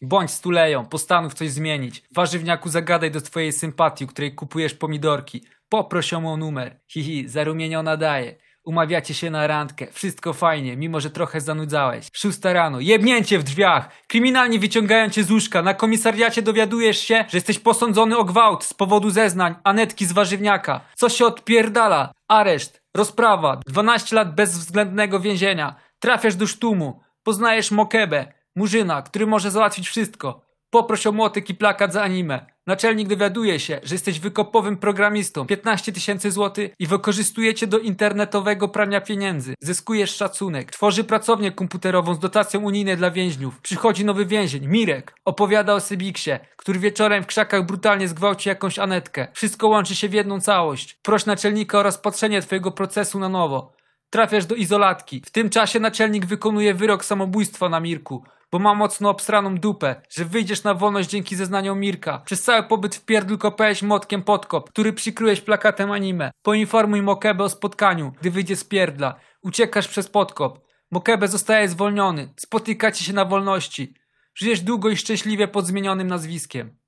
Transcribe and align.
Bądź 0.00 0.30
stuleją, 0.30 0.86
postanów 0.86 1.34
coś 1.34 1.50
zmienić. 1.50 2.02
Warzywniaku 2.14 2.68
zagadaj 2.68 3.10
do 3.10 3.20
twojej 3.20 3.52
sympatii, 3.52 4.06
której 4.06 4.34
kupujesz 4.34 4.74
pomidorki. 4.74 5.44
Poproś 5.68 6.12
o 6.12 6.36
numer. 6.36 6.80
Hihi, 6.88 7.28
zarumieniona 7.28 7.96
daje. 7.96 8.36
Umawiacie 8.64 9.14
się 9.14 9.30
na 9.30 9.46
randkę, 9.46 9.86
wszystko 9.92 10.32
fajnie, 10.32 10.76
mimo 10.76 11.00
że 11.00 11.10
trochę 11.10 11.40
zanudzałeś. 11.40 12.06
Szósta 12.12 12.52
rano, 12.52 12.80
jebnięcie 12.80 13.38
w 13.38 13.42
drzwiach! 13.42 13.88
Kryminalni 14.06 14.58
wyciągają 14.58 15.10
cię 15.10 15.24
z 15.24 15.30
łóżka, 15.30 15.62
na 15.62 15.74
komisariacie 15.74 16.42
dowiadujesz 16.42 16.98
się, 16.98 17.24
że 17.28 17.36
jesteś 17.36 17.58
posądzony 17.58 18.16
o 18.16 18.24
gwałt 18.24 18.64
z 18.64 18.74
powodu 18.74 19.10
zeznań 19.10 19.54
Anetki 19.64 20.06
z 20.06 20.12
warzywniaka. 20.12 20.80
Co 20.94 21.08
się 21.08 21.26
odpierdala? 21.26 22.12
Areszt, 22.28 22.82
rozprawa, 22.96 23.60
12 23.66 24.16
lat 24.16 24.34
bezwzględnego 24.34 25.20
więzienia. 25.20 25.76
Trafiasz 25.98 26.34
do 26.34 26.46
sztumu, 26.46 27.00
poznajesz 27.22 27.70
Mokebę, 27.70 28.32
murzyna, 28.56 29.02
który 29.02 29.26
może 29.26 29.50
załatwić 29.50 29.88
wszystko. 29.88 30.46
Poproś 30.70 31.06
o 31.06 31.12
młotek 31.12 31.50
i 31.50 31.54
plakat 31.54 31.92
za 31.92 32.02
anime. 32.02 32.46
Naczelnik 32.66 33.08
dowiaduje 33.08 33.60
się, 33.60 33.80
że 33.82 33.94
jesteś 33.94 34.20
wykopowym 34.20 34.76
programistą. 34.76 35.46
15 35.46 35.92
tysięcy 35.92 36.30
złotych 36.30 36.70
i 36.78 36.86
wykorzystujecie 36.86 37.66
do 37.66 37.78
internetowego 37.78 38.68
prania 38.68 39.00
pieniędzy. 39.00 39.54
Zyskujesz 39.60 40.16
szacunek. 40.16 40.70
Tworzy 40.70 41.04
pracownię 41.04 41.52
komputerową 41.52 42.14
z 42.14 42.18
dotacją 42.18 42.60
unijnej 42.60 42.96
dla 42.96 43.10
więźniów. 43.10 43.60
Przychodzi 43.60 44.04
nowy 44.04 44.26
więzień, 44.26 44.66
Mirek. 44.66 45.14
Opowiada 45.24 45.74
o 45.74 45.80
Sybiksie, 45.80 46.30
który 46.56 46.78
wieczorem 46.78 47.22
w 47.22 47.26
krzakach 47.26 47.66
brutalnie 47.66 48.08
zgwałci 48.08 48.48
jakąś 48.48 48.78
Anetkę. 48.78 49.28
Wszystko 49.32 49.68
łączy 49.68 49.96
się 49.96 50.08
w 50.08 50.14
jedną 50.14 50.40
całość. 50.40 50.98
Proś 51.02 51.26
naczelnika 51.26 51.78
o 51.78 51.82
rozpatrzenie 51.82 52.42
twojego 52.42 52.70
procesu 52.70 53.18
na 53.18 53.28
nowo. 53.28 53.76
Trafiasz 54.10 54.46
do 54.46 54.54
izolatki. 54.54 55.22
W 55.26 55.30
tym 55.30 55.50
czasie 55.50 55.80
naczelnik 55.80 56.26
wykonuje 56.26 56.74
wyrok 56.74 57.04
samobójstwa 57.04 57.68
na 57.68 57.80
Mirku, 57.80 58.24
bo 58.52 58.58
ma 58.58 58.74
mocno 58.74 59.10
obsraną 59.10 59.54
dupę, 59.54 60.02
że 60.10 60.24
wyjdziesz 60.24 60.64
na 60.64 60.74
wolność 60.74 61.10
dzięki 61.10 61.36
zeznaniom 61.36 61.80
Mirka. 61.80 62.18
Przez 62.18 62.42
cały 62.42 62.62
pobyt 62.62 62.96
w 62.96 63.04
pierdlu 63.04 63.38
kopałeś 63.38 63.82
młotkiem 63.82 64.22
podkop, 64.22 64.70
który 64.70 64.92
przykryłeś 64.92 65.40
plakatem 65.40 65.90
anime. 65.90 66.30
Poinformuj 66.42 67.02
Mokebę 67.02 67.44
o 67.44 67.48
spotkaniu, 67.48 68.12
gdy 68.20 68.30
wyjdzie 68.30 68.56
z 68.56 68.64
pierdla. 68.64 69.14
Uciekasz 69.42 69.88
przez 69.88 70.08
podkop. 70.08 70.66
Mokebe 70.90 71.28
zostaje 71.28 71.68
zwolniony. 71.68 72.34
Spotykacie 72.36 73.04
się 73.04 73.12
na 73.12 73.24
wolności. 73.24 73.94
Żyjesz 74.34 74.60
długo 74.60 74.88
i 74.88 74.96
szczęśliwie 74.96 75.48
pod 75.48 75.66
zmienionym 75.66 76.06
nazwiskiem. 76.06 76.78